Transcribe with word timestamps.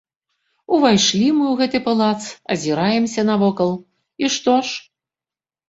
Увайшлі 0.77 1.27
мы 1.37 1.45
ў 1.49 1.55
гэты 1.59 1.77
палац, 1.89 2.17
азіраемся 2.57 3.21
навокал, 3.31 3.71
і 4.25 4.33
што 4.41 4.59
ж? 4.69 4.85